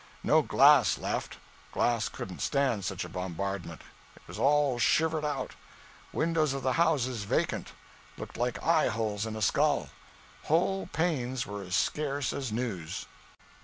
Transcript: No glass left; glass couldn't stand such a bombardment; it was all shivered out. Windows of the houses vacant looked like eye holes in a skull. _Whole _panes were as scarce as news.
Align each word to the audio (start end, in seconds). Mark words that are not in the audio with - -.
No 0.23 0.41
glass 0.41 0.97
left; 0.97 1.37
glass 1.71 2.09
couldn't 2.09 2.41
stand 2.41 2.83
such 2.83 3.05
a 3.05 3.09
bombardment; 3.09 3.81
it 4.15 4.23
was 4.27 4.39
all 4.39 4.79
shivered 4.79 5.23
out. 5.23 5.51
Windows 6.11 6.53
of 6.53 6.63
the 6.63 6.73
houses 6.73 7.23
vacant 7.25 7.73
looked 8.17 8.35
like 8.35 8.63
eye 8.63 8.87
holes 8.87 9.27
in 9.27 9.35
a 9.35 9.43
skull. 9.43 9.89
_Whole 10.47 10.89
_panes 10.89 11.45
were 11.45 11.61
as 11.61 11.75
scarce 11.75 12.33
as 12.33 12.51
news. 12.51 13.05